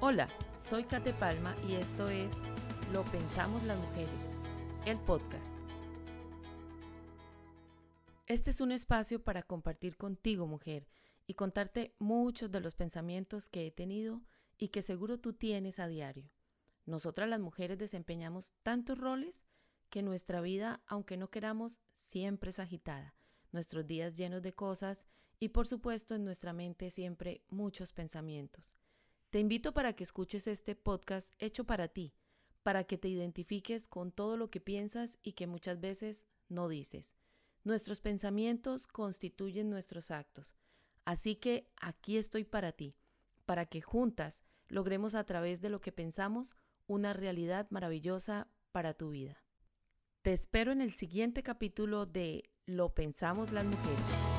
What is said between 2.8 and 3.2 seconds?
Lo